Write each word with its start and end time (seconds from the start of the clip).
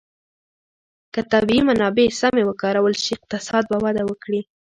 که 1.13 1.21
طبیعي 1.31 1.61
منابع 1.69 2.05
سمې 2.21 2.43
وکارول 2.45 2.93
شي، 3.03 3.11
اقتصاد 3.17 3.63
به 3.71 3.77
وده 3.85 4.03
وکړي. 4.09 4.41